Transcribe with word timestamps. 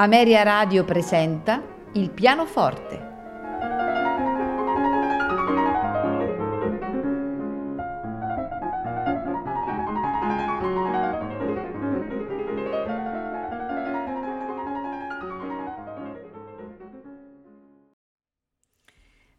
Ameria 0.00 0.44
Radio 0.44 0.84
presenta 0.84 1.60
Il 1.94 2.10
pianoforte. 2.10 3.06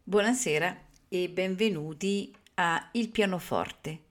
Buonasera 0.02 0.76
e 1.08 1.30
benvenuti 1.30 2.36
a 2.56 2.90
Il 2.92 3.08
pianoforte. 3.08 4.02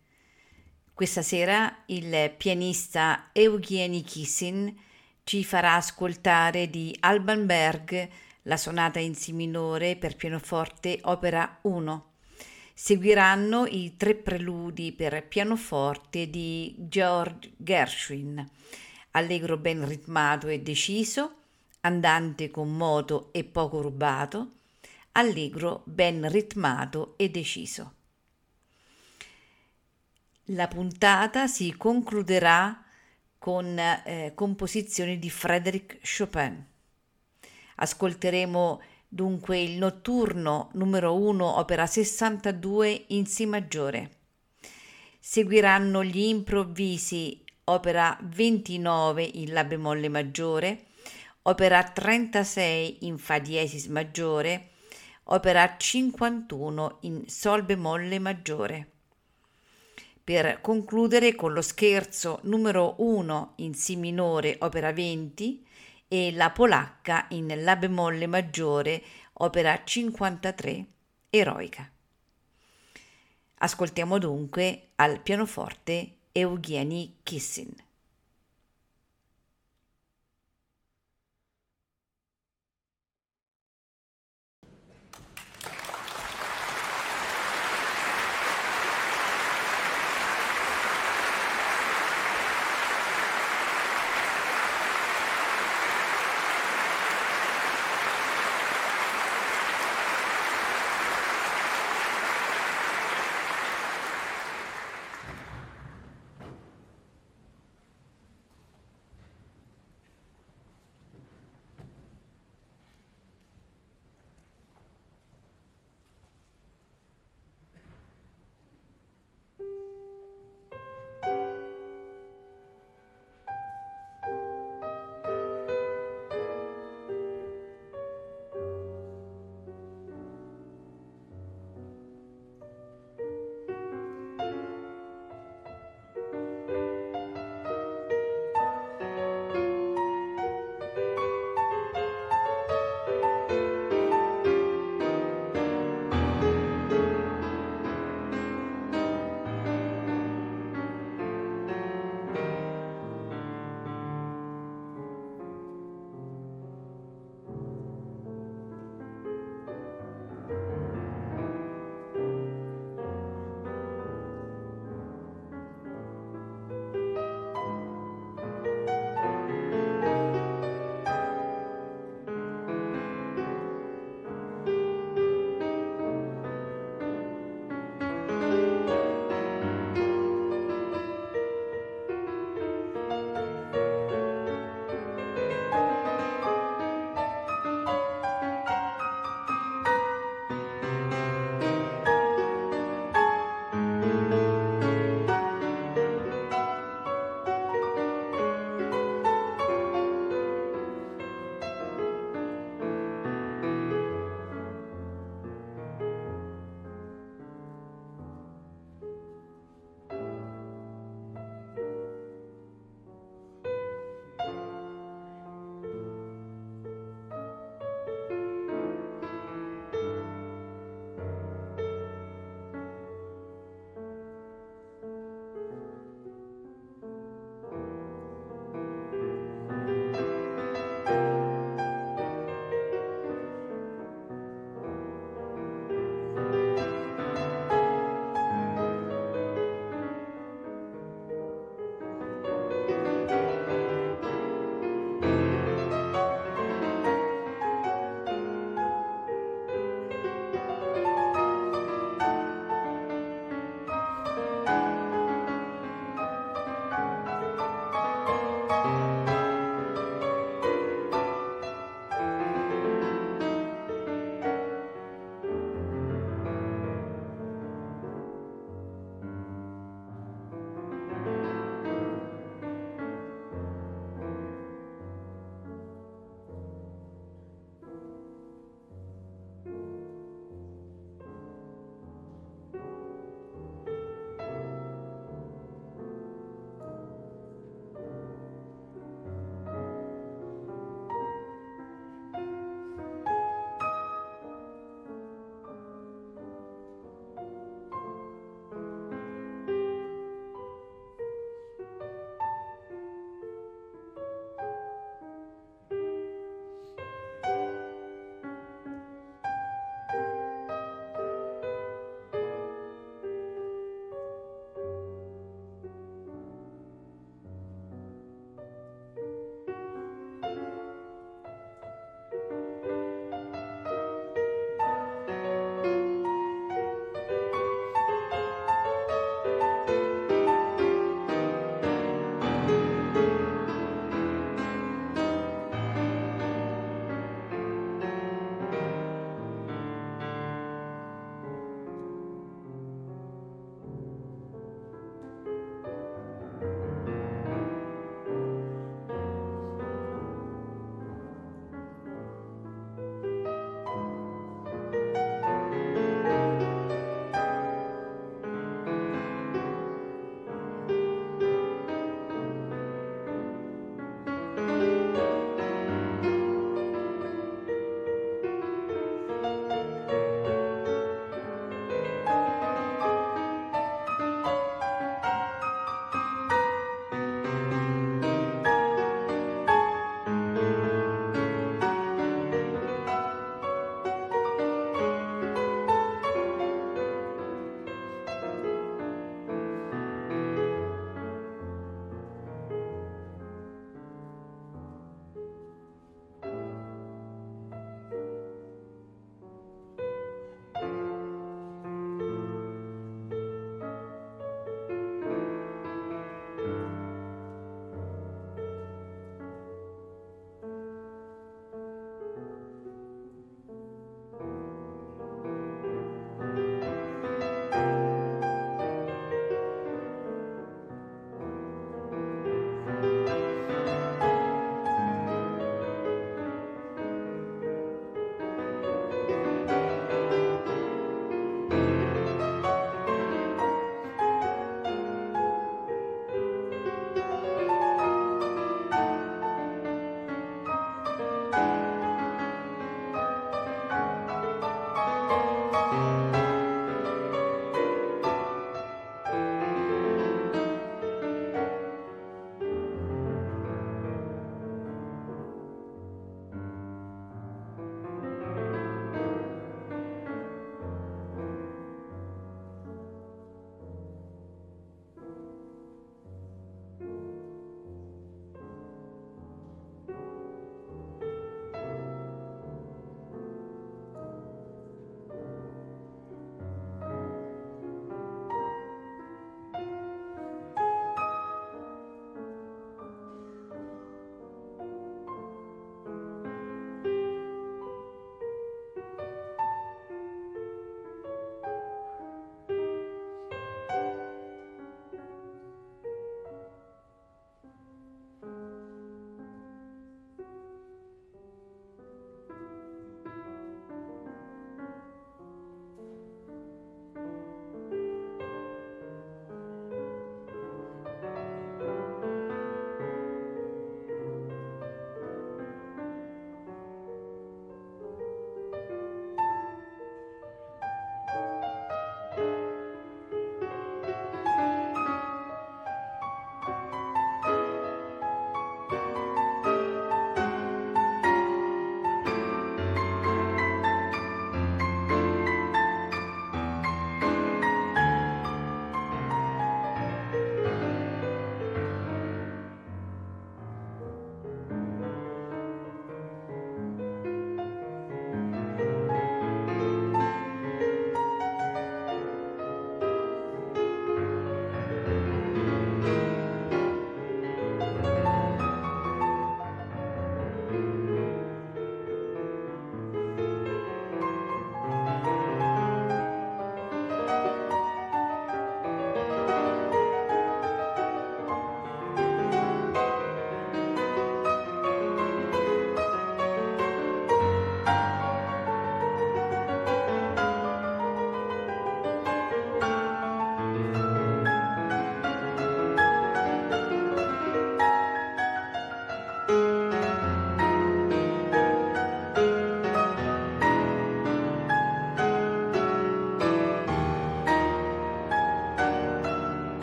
Questa 0.95 1.21
sera 1.21 1.83
il 1.85 2.33
pianista 2.35 3.29
Eugeni 3.33 4.01
Kissin 4.01 4.87
ci 5.29 5.43
farà 5.43 5.75
ascoltare 5.75 6.71
di 6.71 6.97
Alban 7.01 7.45
Berg 7.45 8.09
la 8.43 8.57
sonata 8.57 8.97
in 8.97 9.13
Si 9.13 9.31
minore 9.31 9.95
per 9.95 10.15
pianoforte 10.15 10.97
opera 11.03 11.59
1. 11.61 12.11
Seguiranno 12.73 13.67
i 13.67 13.95
tre 13.95 14.15
preludi 14.15 14.91
per 14.91 15.23
pianoforte 15.27 16.31
di 16.31 16.73
Georg 16.79 17.47
Gershwin, 17.57 18.43
allegro 19.11 19.57
ben 19.57 19.87
ritmato 19.87 20.47
e 20.47 20.61
deciso, 20.61 21.35
andante 21.81 22.49
con 22.49 22.75
moto 22.75 23.29
e 23.31 23.43
poco 23.43 23.81
rubato, 23.81 24.53
allegro 25.11 25.83
ben 25.85 26.27
ritmato 26.27 27.13
e 27.17 27.29
deciso. 27.29 27.93
La 30.45 30.67
puntata 30.67 31.45
si 31.45 31.77
concluderà 31.77 32.83
con 33.39 33.79
eh, 33.79 34.33
composizioni 34.35 35.17
di 35.17 35.29
Frédéric 35.29 35.99
Chopin. 36.03 36.63
Ascolteremo 37.75 38.81
dunque 39.07 39.59
il 39.59 39.77
notturno 39.77 40.69
numero 40.73 41.15
1 41.15 41.57
opera 41.57 41.87
62 41.87 43.05
in 43.07 43.25
Si 43.25 43.45
maggiore. 43.45 44.17
Seguiranno 45.19 46.03
gli 46.03 46.19
improvvisi 46.19 47.41
opera 47.63 48.17
29 48.21 49.23
in 49.23 49.53
La 49.53 49.63
bemolle 49.63 50.09
maggiore, 50.09 50.87
opera 51.43 51.81
36 51.83 53.05
in 53.05 53.17
Fa 53.17 53.39
diesis 53.39 53.87
maggiore, 53.87 54.71
opera 55.25 55.77
51 55.77 56.97
in 57.01 57.23
Sol 57.27 57.63
bemolle 57.63 58.19
maggiore 58.19 58.98
per 60.29 60.61
concludere 60.61 61.33
con 61.33 61.53
lo 61.53 61.61
scherzo 61.63 62.39
numero 62.43 62.93
1 62.99 63.53
in 63.55 63.73
Si 63.73 63.95
minore, 63.95 64.57
opera 64.59 64.93
20, 64.93 65.65
e 66.07 66.31
la 66.33 66.51
polacca 66.51 67.25
in 67.29 67.51
La 67.63 67.75
bemolle 67.75 68.27
maggiore, 68.27 69.01
opera 69.33 69.81
53, 69.83 70.85
eroica. 71.31 71.91
Ascoltiamo 73.55 74.19
dunque 74.19 74.89
al 74.97 75.19
pianoforte 75.19 76.17
Eugeni 76.31 77.15
Kissin. 77.23 77.73